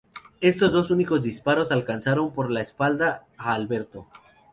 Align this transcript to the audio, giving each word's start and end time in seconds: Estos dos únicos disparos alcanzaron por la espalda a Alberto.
Estos 0.39 0.71
dos 0.71 0.89
únicos 0.89 1.21
disparos 1.21 1.71
alcanzaron 1.71 2.33
por 2.33 2.49
la 2.49 2.61
espalda 2.61 3.27
a 3.37 3.53
Alberto. 3.53 4.07